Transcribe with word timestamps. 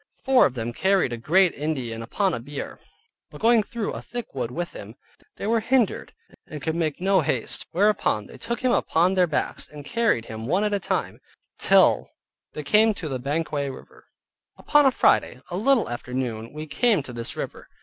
Four 0.23 0.47
of 0.47 0.55
them 0.55 0.73
carried 0.73 1.13
a 1.13 1.17
great 1.17 1.53
Indian 1.53 2.01
upon 2.01 2.33
a 2.33 2.39
bier; 2.39 2.79
but 3.29 3.39
going 3.39 3.61
through 3.61 3.93
a 3.93 4.01
thick 4.01 4.33
wood 4.33 4.49
with 4.49 4.73
him, 4.73 4.95
they 5.35 5.45
were 5.45 5.59
hindered, 5.59 6.11
and 6.47 6.59
could 6.59 6.73
make 6.73 6.99
no 6.99 7.21
haste, 7.21 7.67
whereupon 7.69 8.25
they 8.25 8.39
took 8.39 8.61
him 8.61 8.71
upon 8.71 9.13
their 9.13 9.27
backs, 9.27 9.67
and 9.69 9.85
carried 9.85 10.25
him, 10.25 10.47
one 10.47 10.63
at 10.63 10.73
a 10.73 10.79
time, 10.79 11.21
till 11.59 12.09
they 12.53 12.63
came 12.63 12.95
to 12.95 13.09
Banquaug 13.19 13.75
river. 13.75 14.07
Upon 14.57 14.87
a 14.87 14.91
Friday, 14.91 15.39
a 15.51 15.55
little 15.55 15.87
after 15.87 16.15
noon, 16.15 16.51
we 16.51 16.65
came 16.65 17.03
to 17.03 17.13
this 17.13 17.37
river. 17.37 17.67